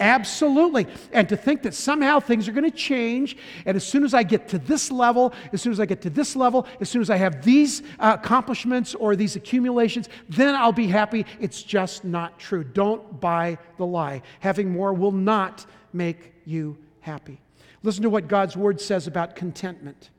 [0.01, 0.87] Absolutely.
[1.13, 3.37] And to think that somehow things are going to change,
[3.67, 6.11] and as soon as I get to this level, as soon as I get to
[6.11, 10.71] this level, as soon as I have these uh, accomplishments or these accumulations, then I'll
[10.73, 11.27] be happy.
[11.41, 12.63] It's just not true.
[12.63, 14.23] Don't buy the lie.
[14.39, 17.41] Having more will not make you happy.
[17.83, 20.11] Listen to what God's word says about contentment.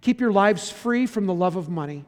[0.00, 2.04] Keep your lives free from the love of money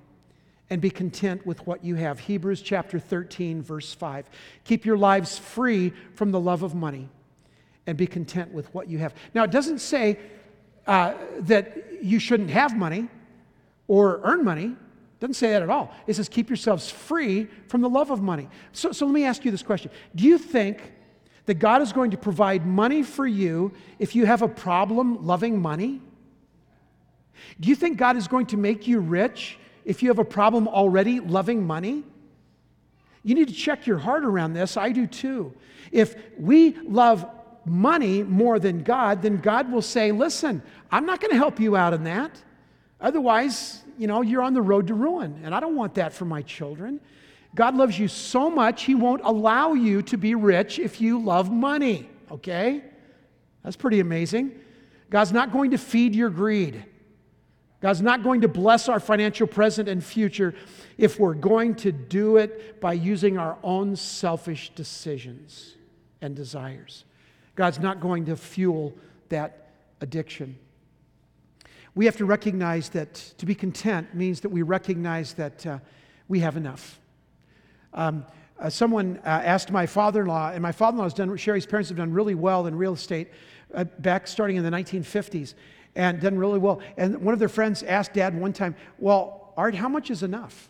[0.70, 2.20] and be content with what you have.
[2.20, 4.28] Hebrews chapter 13, verse 5.
[4.64, 7.08] Keep your lives free from the love of money
[7.86, 9.14] and be content with what you have.
[9.34, 10.18] Now, it doesn't say
[10.86, 13.08] uh, that you shouldn't have money
[13.86, 14.66] or earn money.
[14.66, 15.92] It doesn't say that at all.
[16.06, 18.48] It says keep yourselves free from the love of money.
[18.72, 20.92] So, so let me ask you this question Do you think
[21.48, 25.62] that God is going to provide money for you if you have a problem loving
[25.62, 26.02] money?
[27.58, 30.68] Do you think God is going to make you rich if you have a problem
[30.68, 32.04] already loving money?
[33.22, 34.76] You need to check your heart around this.
[34.76, 35.54] I do too.
[35.90, 37.26] If we love
[37.64, 41.76] money more than God, then God will say, Listen, I'm not going to help you
[41.76, 42.30] out in that.
[43.00, 45.40] Otherwise, you know, you're on the road to ruin.
[45.44, 47.00] And I don't want that for my children.
[47.54, 51.50] God loves you so much, He won't allow you to be rich if you love
[51.50, 52.82] money, okay?
[53.62, 54.52] That's pretty amazing.
[55.10, 56.84] God's not going to feed your greed.
[57.80, 60.54] God's not going to bless our financial present and future
[60.96, 65.76] if we're going to do it by using our own selfish decisions
[66.20, 67.04] and desires.
[67.54, 68.94] God's not going to fuel
[69.28, 70.58] that addiction.
[71.94, 75.78] We have to recognize that to be content means that we recognize that uh,
[76.28, 76.98] we have enough.
[77.94, 78.24] Um,
[78.58, 81.36] uh, someone uh, asked my father in law, and my father in law has done,
[81.36, 83.28] Sherry's parents have done really well in real estate
[83.74, 85.54] uh, back starting in the 1950s
[85.94, 86.80] and done really well.
[86.96, 90.68] And one of their friends asked dad one time, Well, Art, how much is enough?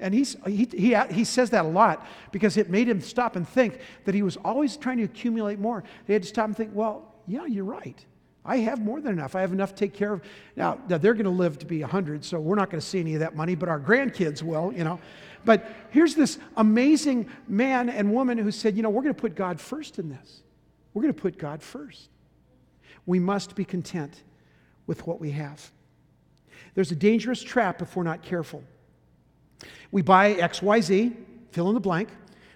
[0.00, 3.46] And he's, he, he, he says that a lot because it made him stop and
[3.46, 5.84] think that he was always trying to accumulate more.
[6.06, 8.02] They had to stop and think, well, yeah, you're right.
[8.44, 9.36] I have more than enough.
[9.36, 10.22] I have enough to take care of.
[10.56, 12.98] Now, now they're going to live to be 100, so we're not going to see
[12.98, 14.98] any of that money, but our grandkids will, you know.
[15.44, 19.34] But here's this amazing man and woman who said, you know, we're going to put
[19.34, 20.42] God first in this.
[20.92, 22.10] We're going to put God first
[23.06, 24.22] we must be content
[24.86, 25.72] with what we have.
[26.74, 28.62] There's a dangerous trap if we're not careful.
[29.90, 31.16] We buy XYZ,
[31.50, 32.08] fill in the blank,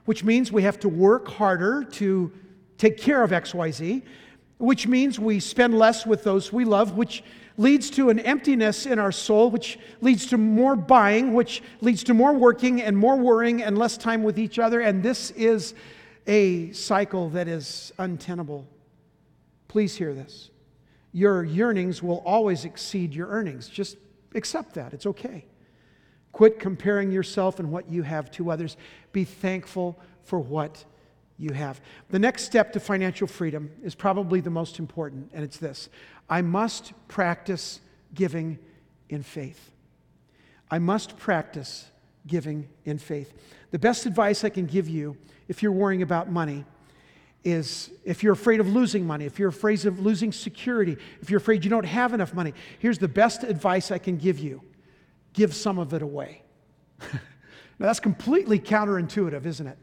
[0.04, 2.30] which means we have to work harder to
[2.78, 4.02] take care of XYZ,
[4.58, 7.24] which means we spend less with those we love, which
[7.56, 12.14] leads to an emptiness in our soul, which leads to more buying, which leads to
[12.14, 14.80] more working and more worrying and less time with each other.
[14.80, 15.74] And this is
[16.26, 18.66] a cycle that is untenable.
[19.68, 20.50] Please hear this.
[21.12, 23.68] Your yearnings will always exceed your earnings.
[23.68, 23.98] Just
[24.34, 24.92] accept that.
[24.92, 25.44] It's okay.
[26.32, 28.76] Quit comparing yourself and what you have to others.
[29.12, 30.84] Be thankful for what
[31.38, 31.80] you have.
[32.10, 35.88] The next step to financial freedom is probably the most important, and it's this
[36.28, 37.80] I must practice
[38.14, 38.58] giving
[39.08, 39.70] in faith.
[40.70, 41.87] I must practice
[42.26, 43.32] giving in faith.
[43.70, 45.16] The best advice I can give you
[45.48, 46.64] if you're worrying about money
[47.44, 51.38] is if you're afraid of losing money, if you're afraid of losing security, if you're
[51.38, 54.62] afraid you don't have enough money, here's the best advice I can give you
[55.34, 56.42] give some of it away.
[57.00, 57.18] now,
[57.78, 59.76] that's completely counterintuitive, isn't it?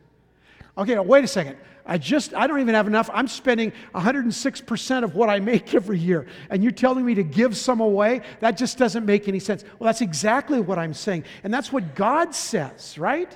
[0.78, 1.58] Okay, now wait a second.
[1.86, 3.10] I just, I don't even have enough.
[3.14, 6.28] I'm spending 106% of what I make every year.
[6.50, 8.22] And you're telling me to give some away?
[8.40, 9.64] That just doesn't make any sense.
[9.80, 11.26] Well, that's exactly what I'm saying.
[11.44, 13.36] And that's what God says, right?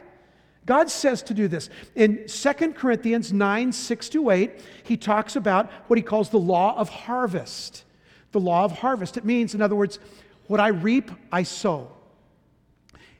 [0.65, 1.69] God says to do this.
[1.95, 6.75] In 2 Corinthians 9, 6 to 8, he talks about what he calls the law
[6.75, 7.83] of harvest.
[8.31, 9.17] The law of harvest.
[9.17, 9.99] It means, in other words,
[10.47, 11.91] what I reap, I sow.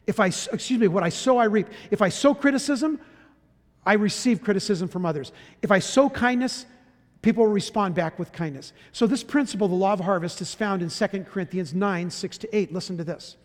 [0.07, 1.67] If I, excuse me, what I sow, I reap.
[1.91, 2.99] If I sow criticism,
[3.85, 5.31] I receive criticism from others.
[5.61, 6.65] If I sow kindness,
[7.21, 8.73] people will respond back with kindness.
[8.91, 12.55] So, this principle, the law of harvest, is found in 2 Corinthians 9, 6 to
[12.55, 12.73] 8.
[12.73, 13.37] Listen to this.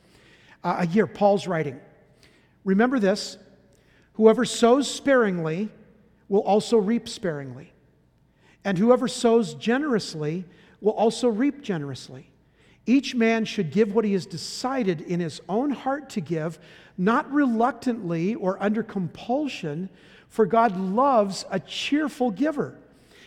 [0.62, 1.80] Uh, here, Paul's writing.
[2.64, 3.38] Remember this
[4.14, 5.70] Whoever sows sparingly
[6.28, 7.72] will also reap sparingly.
[8.64, 10.44] And whoever sows generously
[10.80, 12.30] will also reap generously.
[12.86, 16.58] Each man should give what he has decided in his own heart to give,
[16.98, 19.88] not reluctantly or under compulsion,
[20.30, 22.78] for God loves a cheerful giver.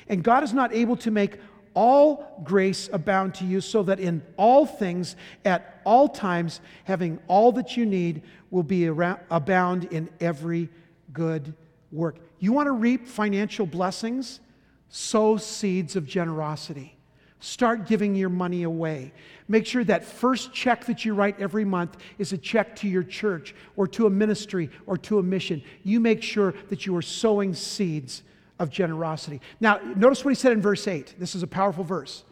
[0.07, 1.37] And God is not able to make
[1.75, 7.51] all grace abound to you, so that in all things, at all times, having all
[7.53, 10.69] that you need, will be around, abound in every
[11.11, 11.53] good
[11.91, 12.17] work.
[12.39, 14.39] You want to reap financial blessings?
[14.89, 16.95] Sow seeds of generosity.
[17.43, 19.11] Start giving your money away.
[19.49, 23.03] Make sure that first check that you write every month is a check to your
[23.03, 25.61] church or to a ministry or to a mission.
[25.83, 28.23] You make sure that you are sowing seeds
[28.59, 29.41] of generosity.
[29.59, 31.15] Now, notice what he said in verse 8.
[31.19, 32.23] This is a powerful verse.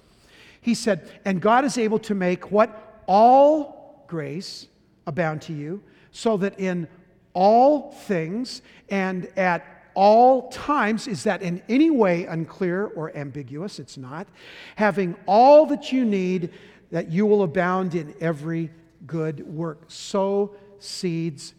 [0.62, 3.04] He said, And God is able to make what?
[3.06, 4.68] All grace
[5.08, 6.88] abound to you, so that in
[7.34, 13.80] all things and at all times, is that in any way unclear or ambiguous?
[13.80, 14.28] It's not.
[14.76, 16.52] Having all that you need,
[16.92, 18.70] that you will abound in every
[19.08, 19.84] good work.
[19.88, 21.54] Sow seeds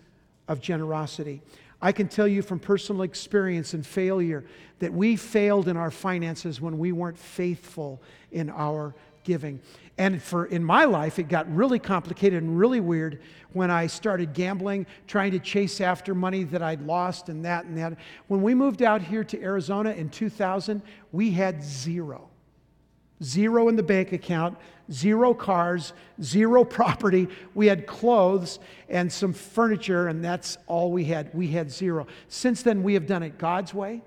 [0.49, 1.43] of generosity.
[1.81, 4.45] I can tell you from personal experience and failure
[4.79, 9.61] that we failed in our finances when we weren't faithful in our giving.
[9.99, 13.21] And for in my life, it got really complicated and really weird
[13.53, 17.77] when I started gambling, trying to chase after money that I'd lost and that and
[17.77, 17.99] that.
[18.29, 20.81] When we moved out here to Arizona in 2000,
[21.13, 22.29] we had zero.
[23.23, 24.57] Zero in the bank account,
[24.91, 27.29] zero cars, zero property.
[27.55, 31.33] We had clothes and some furniture, and that's all we had.
[31.35, 32.07] We had zero.
[32.29, 34.03] Since then, we have done it God's way.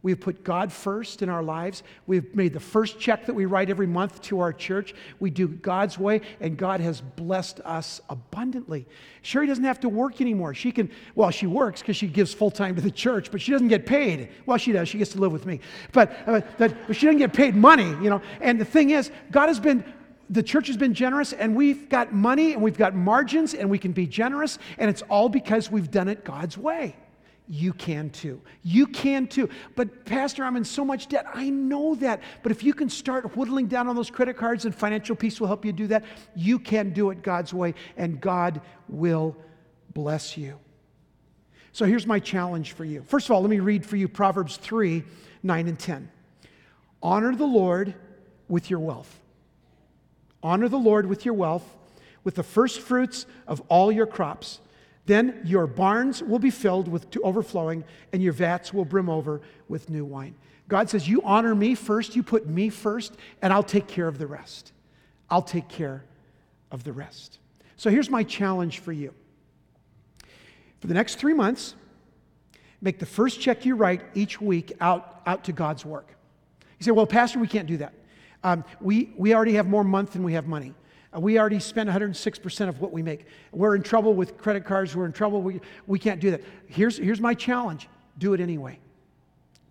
[0.00, 1.82] We've put God first in our lives.
[2.06, 4.94] We've made the first check that we write every month to our church.
[5.18, 8.86] We do God's way, and God has blessed us abundantly.
[9.22, 10.54] Sherry doesn't have to work anymore.
[10.54, 13.50] She can, well, she works because she gives full time to the church, but she
[13.50, 14.28] doesn't get paid.
[14.46, 14.88] Well, she does.
[14.88, 15.58] She gets to live with me.
[15.92, 18.22] But, uh, but she doesn't get paid money, you know.
[18.40, 19.84] And the thing is, God has been
[20.30, 23.78] the church has been generous and we've got money and we've got margins and we
[23.78, 26.94] can be generous and it's all because we've done it God's way
[27.48, 28.40] you can too.
[28.62, 29.48] You can too.
[29.74, 31.26] But, Pastor, I'm in so much debt.
[31.32, 32.20] I know that.
[32.42, 35.46] But if you can start whittling down on those credit cards and financial peace will
[35.46, 36.04] help you do that,
[36.36, 39.34] you can do it God's way and God will
[39.94, 40.58] bless you.
[41.72, 43.02] So here's my challenge for you.
[43.06, 45.04] First of all, let me read for you Proverbs 3
[45.42, 46.10] 9 and 10.
[47.02, 47.94] Honor the Lord
[48.48, 49.20] with your wealth.
[50.42, 51.64] Honor the Lord with your wealth,
[52.24, 54.60] with the first fruits of all your crops
[55.08, 59.40] then your barns will be filled with to overflowing, and your vats will brim over
[59.66, 60.34] with new wine.
[60.68, 64.18] God says, You honor me first, you put me first, and I'll take care of
[64.18, 64.72] the rest.
[65.30, 66.04] I'll take care
[66.70, 67.38] of the rest.
[67.76, 69.14] So here's my challenge for you.
[70.80, 71.74] For the next three months,
[72.82, 76.14] make the first check you write each week out, out to God's work.
[76.78, 77.94] You say, Well, Pastor, we can't do that.
[78.44, 80.74] Um, we, we already have more month than we have money.
[81.16, 83.26] We already spend 106% of what we make.
[83.52, 84.94] We're in trouble with credit cards.
[84.94, 85.40] We're in trouble.
[85.40, 86.42] We, we can't do that.
[86.66, 88.78] Here's, here's my challenge do it anyway.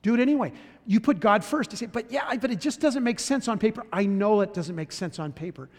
[0.02, 0.54] Do it anyway.
[0.86, 1.72] You put God first.
[1.72, 3.86] You say, but yeah, but it just doesn't make sense on paper.
[3.92, 5.70] I know it doesn't make sense on paper.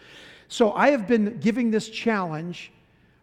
[0.47, 2.71] So I have been giving this challenge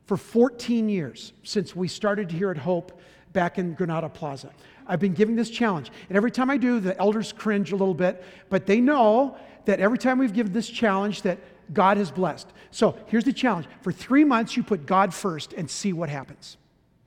[0.05, 3.01] for 14 years since we started here at Hope
[3.33, 4.51] back in Granada Plaza.
[4.87, 5.91] I've been giving this challenge.
[6.09, 9.81] And every time I do, the elders cringe a little bit, but they know that
[9.81, 11.39] every time we've given this challenge that
[11.73, 12.49] God has blessed.
[12.71, 13.67] So here's the challenge.
[13.83, 16.57] For three months, you put God first and see what happens.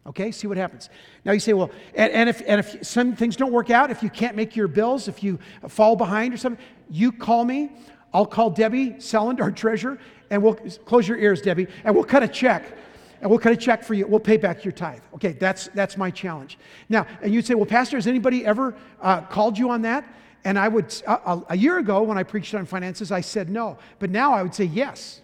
[0.08, 0.90] Okay, see what happens.
[1.24, 4.02] Now you say, well, and, and, if, and if some things don't work out, if
[4.02, 7.72] you can't make your bills, if you fall behind or something, you call me.
[8.14, 10.00] I'll call Debbie Selland, our treasurer,
[10.32, 12.76] and we'll close your ears, Debbie, and we'll cut a check.
[13.22, 14.08] And we'll cut a check for you.
[14.08, 15.02] We'll pay back your tithe.
[15.16, 16.58] Okay, that's, that's my challenge.
[16.88, 20.08] Now, and you'd say, well, Pastor, has anybody ever uh, called you on that?
[20.44, 23.78] And I would, a, a year ago when I preached on finances, I said no.
[24.00, 25.22] But now I would say yes.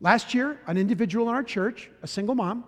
[0.00, 2.64] Last year, an individual in our church, a single mom,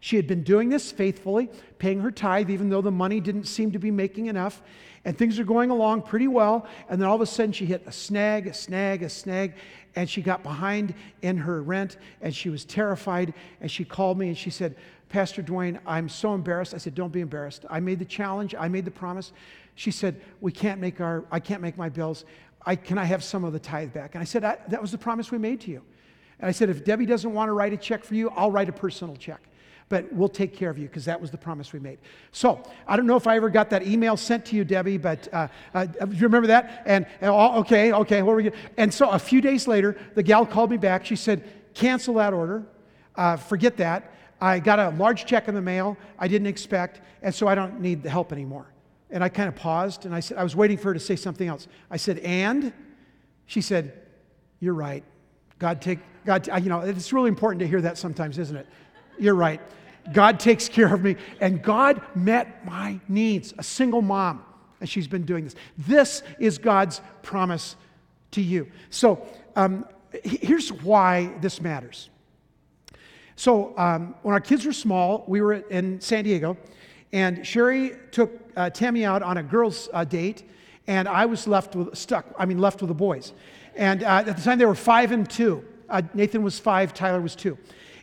[0.00, 3.72] she had been doing this faithfully, paying her tithe, even though the money didn't seem
[3.72, 4.62] to be making enough.
[5.04, 6.66] And things are going along pretty well.
[6.88, 9.54] And then all of a sudden, she hit a snag, a snag, a snag.
[9.96, 11.96] And she got behind in her rent.
[12.20, 13.34] And she was terrified.
[13.60, 14.76] And she called me and she said,
[15.08, 16.74] Pastor Dwayne, I'm so embarrassed.
[16.74, 17.64] I said, Don't be embarrassed.
[17.70, 19.32] I made the challenge, I made the promise.
[19.78, 22.24] She said, We can't make our, I can't make my bills.
[22.66, 24.16] I, can I have some of the tithe back?
[24.16, 25.82] And I said, I, That was the promise we made to you.
[26.40, 28.68] And I said, If Debbie doesn't want to write a check for you, I'll write
[28.68, 29.40] a personal check.
[29.88, 31.98] But we'll take care of you because that was the promise we made.
[32.32, 35.32] So I don't know if I ever got that email sent to you, Debbie, but
[35.32, 36.82] uh, uh, you remember that?
[36.84, 40.24] And, and oh, okay, okay, what are we And so a few days later, the
[40.24, 41.06] gal called me back.
[41.06, 42.66] She said, Cancel that order.
[43.14, 44.12] Uh, forget that.
[44.40, 47.80] I got a large check in the mail I didn't expect, and so I don't
[47.80, 48.66] need the help anymore.
[49.10, 51.16] And I kind of paused and I said, I was waiting for her to say
[51.16, 51.66] something else.
[51.90, 52.72] I said, and?
[53.46, 53.92] She said,
[54.60, 55.02] You're right.
[55.58, 58.66] God take, God, you know, it's really important to hear that sometimes, isn't it?
[59.18, 59.60] You're right.
[60.12, 61.16] God takes care of me.
[61.40, 63.54] And God met my needs.
[63.58, 64.44] A single mom,
[64.80, 65.56] and she's been doing this.
[65.76, 67.76] This is God's promise
[68.32, 68.70] to you.
[68.90, 69.86] So um,
[70.22, 72.10] here's why this matters.
[73.36, 76.56] So um, when our kids were small, we were in San Diego,
[77.12, 80.42] and Sherry took uh, Tammy out on a girls' uh, date,
[80.86, 82.26] and I was left with stuck.
[82.38, 83.32] I mean, left with the boys.
[83.76, 85.64] And uh, at the time, they were five and two.
[85.88, 87.56] Uh, Nathan was five, Tyler was two.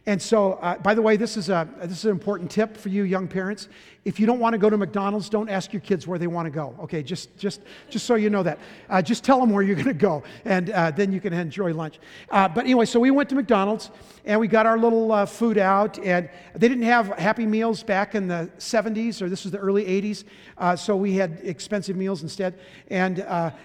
[0.07, 2.89] And so, uh, by the way, this is, a, this is an important tip for
[2.89, 3.67] you young parents.
[4.05, 6.45] If you don't want to go to McDonald's, don't ask your kids where they want
[6.45, 6.75] to go.
[6.81, 8.59] Okay, just, just, just so you know that.
[8.87, 11.73] Uh, just tell them where you're going to go, and uh, then you can enjoy
[11.73, 11.97] lunch.
[12.29, 13.89] Uh, but anyway, so we went to McDonald's,
[14.23, 18.13] and we got our little uh, food out, and they didn't have Happy Meals back
[18.13, 20.23] in the 70s, or this was the early 80s,
[20.59, 22.59] uh, so we had expensive meals instead.
[22.89, 23.21] And,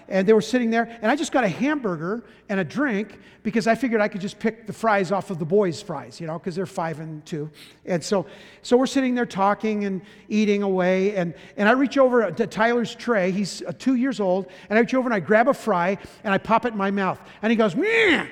[0.07, 3.65] and they were sitting there, and I just got a hamburger and a drink because
[3.65, 6.37] I figured I could just pick the fries off of the boys' fries, you know,
[6.37, 7.49] because they're five and two.
[7.85, 8.25] And so,
[8.61, 10.01] so we're sitting there talking and
[10.31, 11.15] eating away.
[11.15, 13.31] And, and I reach over to Tyler's tray.
[13.31, 14.47] He's uh, two years old.
[14.69, 16.89] And I reach over and I grab a fry and I pop it in my
[16.89, 17.19] mouth.
[17.41, 18.25] And he goes, Meh!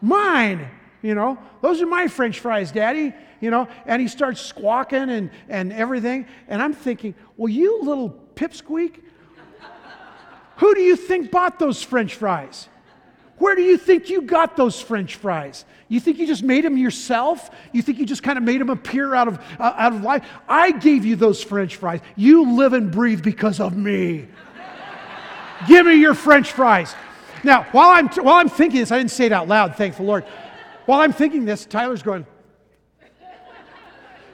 [0.00, 0.68] Mine!
[1.02, 3.12] You know, those are my French fries, Daddy.
[3.40, 6.26] You know, and he starts squawking and, and everything.
[6.46, 9.02] And I'm thinking, well, you little pipsqueak,
[10.56, 12.68] who do you think bought those French fries?
[13.40, 15.64] Where do you think you got those French fries?
[15.88, 17.50] You think you just made them yourself?
[17.72, 20.28] You think you just kind of made them appear out of, uh, out of life?
[20.46, 22.00] I gave you those French fries.
[22.16, 24.28] You live and breathe because of me.
[25.66, 26.94] Give me your French fries.
[27.42, 30.02] Now, while I'm, while I'm thinking this, I didn't say it out loud, thank the
[30.02, 30.24] Lord.
[30.84, 32.26] While I'm thinking this, Tyler's going,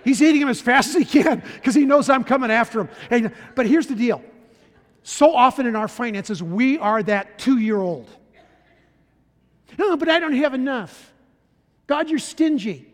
[0.02, 2.88] he's eating them as fast as he can because he knows I'm coming after him.
[3.10, 4.20] And, but here's the deal
[5.04, 8.10] so often in our finances, we are that two year old.
[9.78, 11.12] No, but I don't have enough.
[11.86, 12.92] God, you're stingy.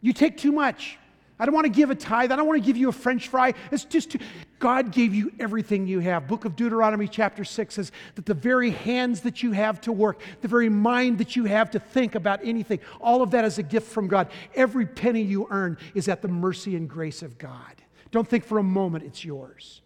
[0.00, 0.98] You take too much.
[1.38, 2.32] I don't want to give a tithe.
[2.32, 3.54] I don't want to give you a french fry.
[3.70, 4.18] It's just too.
[4.58, 6.26] God gave you everything you have.
[6.26, 10.20] Book of Deuteronomy, chapter 6 says that the very hands that you have to work,
[10.40, 13.62] the very mind that you have to think about anything, all of that is a
[13.62, 14.28] gift from God.
[14.56, 17.76] Every penny you earn is at the mercy and grace of God.
[18.10, 19.82] Don't think for a moment it's yours.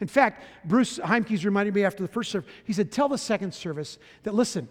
[0.00, 3.54] In fact, Bruce Heimke's reminded me after the first service, he said, Tell the second
[3.54, 4.68] service that, listen,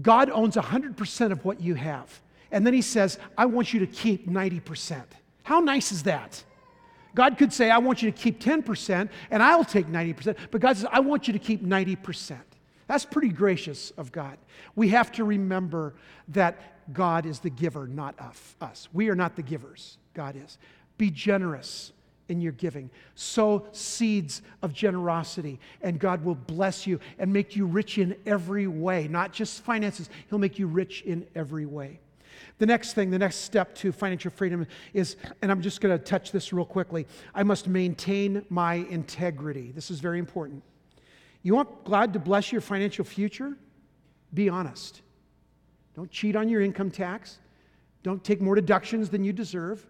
[0.00, 2.20] God owns 100% of what you have.
[2.50, 5.02] And then he says, I want you to keep 90%.
[5.42, 6.42] How nice is that?
[7.14, 10.36] God could say, I want you to keep 10% and I'll take 90%.
[10.50, 12.38] But God says, I want you to keep 90%.
[12.86, 14.36] That's pretty gracious of God.
[14.74, 15.94] We have to remember
[16.28, 18.14] that God is the giver, not
[18.60, 18.88] us.
[18.92, 20.58] We are not the givers, God is.
[20.98, 21.92] Be generous
[22.28, 22.90] in your giving.
[23.14, 28.66] Sow seeds of generosity, and God will bless you and make you rich in every
[28.66, 30.10] way, not just finances.
[30.28, 32.00] He'll make you rich in every way.
[32.58, 36.02] The next thing, the next step to financial freedom is, and I'm just going to
[36.02, 39.72] touch this real quickly I must maintain my integrity.
[39.72, 40.62] This is very important.
[41.42, 43.56] You want God to bless your financial future?
[44.34, 45.02] Be honest.
[45.94, 47.38] Don't cheat on your income tax.
[48.02, 49.86] Don't take more deductions than you deserve.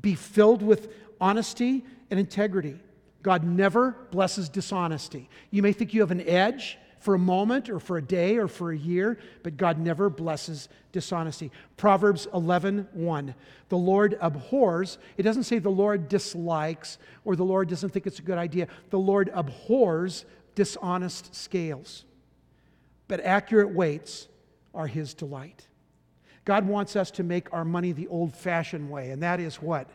[0.00, 2.78] Be filled with honesty and integrity.
[3.22, 5.28] God never blesses dishonesty.
[5.50, 8.46] You may think you have an edge for a moment or for a day or
[8.46, 11.50] for a year, but God never blesses dishonesty.
[11.76, 13.34] Proverbs 11 1.
[13.68, 18.18] The Lord abhors, it doesn't say the Lord dislikes or the Lord doesn't think it's
[18.18, 18.68] a good idea.
[18.90, 22.04] The Lord abhors dishonest scales,
[23.08, 24.28] but accurate weights
[24.74, 25.66] are his delight.
[26.44, 29.88] God wants us to make our money the old fashioned way, and that is what?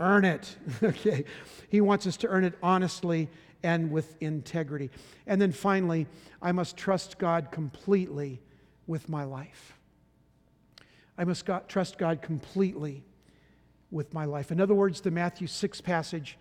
[0.00, 0.56] Earn it.
[0.82, 1.24] okay.
[1.68, 3.28] He wants us to earn it honestly
[3.62, 4.90] and with integrity.
[5.26, 6.06] And then finally,
[6.40, 8.40] I must trust God completely
[8.86, 9.74] with my life.
[11.16, 13.02] I must God, trust God completely
[13.90, 14.52] with my life.
[14.52, 16.38] In other words, the Matthew 6 passage,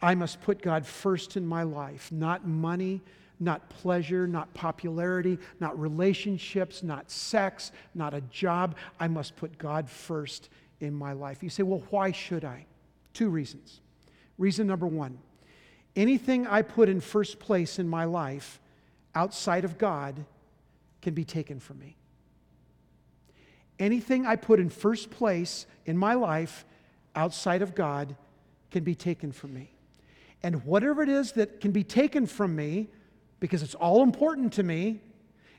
[0.00, 3.02] I must put God first in my life, not money,
[3.38, 8.76] not pleasure, not popularity, not relationships, not sex, not a job.
[8.98, 10.48] I must put God first
[10.80, 11.42] in my life.
[11.42, 12.66] You say, well, why should I?
[13.16, 13.80] Two reasons.
[14.36, 15.16] Reason number one
[15.96, 18.60] anything I put in first place in my life
[19.14, 20.26] outside of God
[21.00, 21.96] can be taken from me.
[23.78, 26.66] Anything I put in first place in my life
[27.14, 28.14] outside of God
[28.70, 29.72] can be taken from me.
[30.42, 32.90] And whatever it is that can be taken from me,
[33.40, 35.00] because it's all important to me,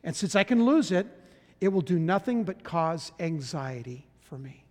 [0.04, 1.08] and since I can lose it,
[1.60, 4.64] it will do nothing but cause anxiety for me.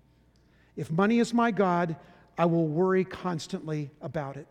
[0.77, 1.97] If money is my God,
[2.39, 4.47] I will worry constantly about it.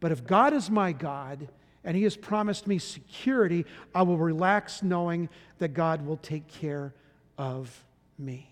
[0.00, 1.48] But if God is my God
[1.84, 6.94] and He has promised me security, I will relax knowing that God will take care
[7.36, 7.84] of
[8.18, 8.50] me.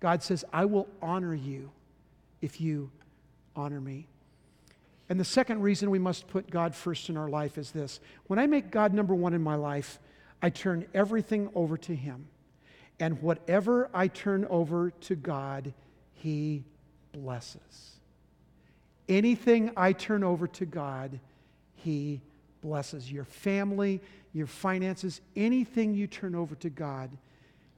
[0.00, 1.70] God says, I will honor you
[2.40, 2.90] if you
[3.56, 4.06] honor me.
[5.08, 8.38] And the second reason we must put God first in our life is this when
[8.38, 9.98] I make God number one in my life,
[10.42, 12.26] I turn everything over to Him.
[13.00, 15.72] And whatever I turn over to God,
[16.14, 16.64] He
[17.22, 17.92] blesses.
[19.08, 21.18] Anything I turn over to God,
[21.74, 22.20] He
[22.60, 23.10] blesses.
[23.10, 24.00] Your family,
[24.32, 27.10] your finances, anything you turn over to God,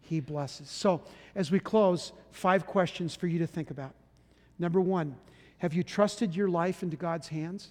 [0.00, 0.68] He blesses.
[0.68, 1.02] So,
[1.34, 3.94] as we close, five questions for you to think about.
[4.58, 5.16] Number one,
[5.58, 7.68] have you trusted your life into God's hands?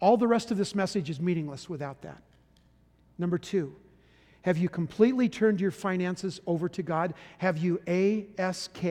[0.00, 2.22] All the rest of this message is meaningless without that.
[3.18, 3.76] Number two,
[4.42, 7.14] have you completely turned your finances over to God?
[7.38, 8.82] Have you ASK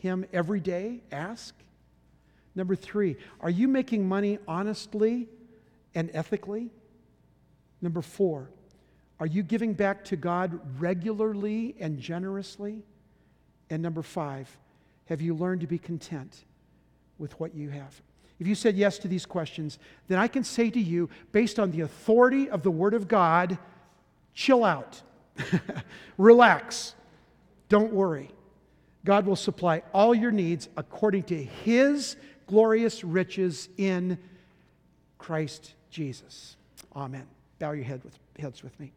[0.00, 1.00] Him every day?
[1.12, 1.54] Ask.
[2.54, 5.28] Number three, are you making money honestly
[5.94, 6.70] and ethically?
[7.80, 8.50] Number four,
[9.18, 12.82] are you giving back to God regularly and generously?
[13.68, 14.54] And number five,
[15.06, 16.44] have you learned to be content
[17.18, 18.00] with what you have?
[18.40, 19.78] If you said yes to these questions,
[20.08, 23.58] then I can say to you, based on the authority of the Word of God,
[24.32, 25.02] chill out,
[26.18, 26.94] relax,
[27.68, 28.30] don't worry.
[29.04, 34.18] God will supply all your needs according to His glorious riches in
[35.18, 36.56] Christ Jesus.
[36.94, 37.26] Amen.
[37.58, 38.92] Bow your head with, heads with me.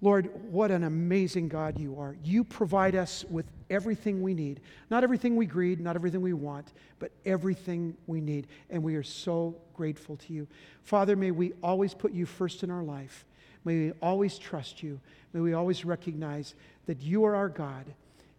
[0.00, 2.16] Lord, what an amazing God you are.
[2.24, 4.60] You provide us with everything we need.
[4.90, 8.48] Not everything we greed, not everything we want, but everything we need.
[8.68, 10.48] And we are so grateful to you.
[10.82, 13.24] Father, may we always put you first in our life.
[13.64, 14.98] May we always trust you.
[15.32, 17.86] May we always recognize that you are our God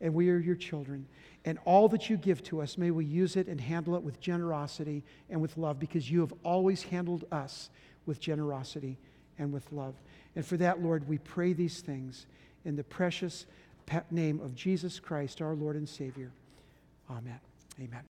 [0.03, 1.07] and we are your children.
[1.45, 4.19] And all that you give to us, may we use it and handle it with
[4.19, 7.69] generosity and with love because you have always handled us
[8.05, 8.99] with generosity
[9.39, 9.95] and with love.
[10.35, 12.27] And for that, Lord, we pray these things
[12.65, 13.45] in the precious
[14.11, 16.31] name of Jesus Christ, our Lord and Savior.
[17.09, 17.39] Amen.
[17.81, 18.03] Amen.